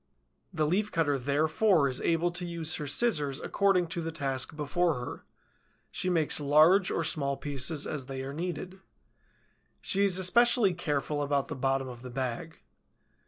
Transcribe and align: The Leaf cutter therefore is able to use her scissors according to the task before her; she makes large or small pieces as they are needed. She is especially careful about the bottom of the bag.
The 0.51 0.65
Leaf 0.65 0.91
cutter 0.91 1.19
therefore 1.19 1.87
is 1.87 2.01
able 2.01 2.31
to 2.31 2.43
use 2.43 2.73
her 2.77 2.87
scissors 2.87 3.39
according 3.39 3.85
to 3.89 4.01
the 4.01 4.09
task 4.09 4.55
before 4.55 4.95
her; 4.95 5.25
she 5.91 6.09
makes 6.09 6.39
large 6.39 6.89
or 6.89 7.03
small 7.03 7.37
pieces 7.37 7.85
as 7.85 8.07
they 8.07 8.23
are 8.23 8.33
needed. 8.33 8.79
She 9.79 10.03
is 10.03 10.17
especially 10.17 10.73
careful 10.73 11.21
about 11.21 11.49
the 11.49 11.55
bottom 11.55 11.87
of 11.87 12.01
the 12.01 12.09
bag. 12.09 12.57